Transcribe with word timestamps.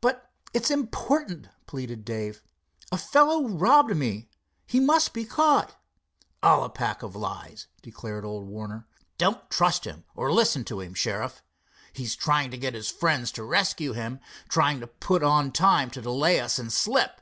"But 0.00 0.30
it's 0.54 0.70
important," 0.70 1.48
pleaded 1.66 2.04
Dave. 2.04 2.44
"A 2.92 2.96
fellow 2.96 3.48
robbed 3.48 3.96
me. 3.96 4.28
He 4.68 4.78
must 4.78 5.12
be 5.12 5.24
caught." 5.24 5.76
"All 6.44 6.62
a 6.62 6.70
pack 6.70 7.02
of 7.02 7.16
lies," 7.16 7.66
declared 7.82 8.24
old 8.24 8.46
Warner. 8.46 8.86
"Don't 9.18 9.50
trust 9.50 9.84
him 9.84 10.04
or 10.14 10.30
listen 10.32 10.62
to 10.66 10.78
him, 10.78 10.94
Sheriff. 10.94 11.42
He's 11.92 12.14
trying 12.14 12.52
to 12.52 12.56
get 12.56 12.74
his 12.74 12.88
friends 12.88 13.32
to 13.32 13.42
rescue 13.42 13.94
him, 13.94 14.20
trying 14.48 14.78
to 14.78 14.86
put 14.86 15.24
on 15.24 15.50
time 15.50 15.90
to 15.90 16.00
delay 16.00 16.38
us, 16.38 16.60
and 16.60 16.72
slip." 16.72 17.20